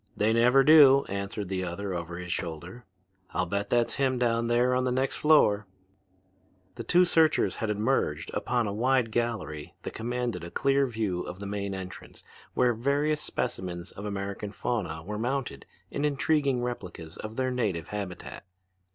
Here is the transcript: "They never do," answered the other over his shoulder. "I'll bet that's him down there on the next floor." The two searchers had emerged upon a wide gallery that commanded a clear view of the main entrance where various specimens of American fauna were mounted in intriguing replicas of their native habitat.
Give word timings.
"They 0.17 0.33
never 0.33 0.63
do," 0.63 1.05
answered 1.09 1.47
the 1.47 1.63
other 1.63 1.93
over 1.93 2.17
his 2.17 2.33
shoulder. 2.33 2.85
"I'll 3.35 3.45
bet 3.45 3.69
that's 3.69 3.97
him 3.97 4.17
down 4.17 4.47
there 4.47 4.73
on 4.73 4.83
the 4.83 4.91
next 4.91 5.17
floor." 5.17 5.67
The 6.73 6.83
two 6.83 7.05
searchers 7.05 7.57
had 7.57 7.69
emerged 7.69 8.31
upon 8.33 8.65
a 8.65 8.73
wide 8.73 9.11
gallery 9.11 9.75
that 9.83 9.93
commanded 9.93 10.43
a 10.43 10.49
clear 10.49 10.87
view 10.87 11.21
of 11.21 11.37
the 11.37 11.45
main 11.45 11.75
entrance 11.75 12.23
where 12.55 12.73
various 12.73 13.21
specimens 13.21 13.91
of 13.91 14.05
American 14.05 14.51
fauna 14.51 15.03
were 15.03 15.19
mounted 15.19 15.67
in 15.91 16.03
intriguing 16.03 16.63
replicas 16.63 17.15
of 17.17 17.35
their 17.35 17.51
native 17.51 17.89
habitat. 17.89 18.43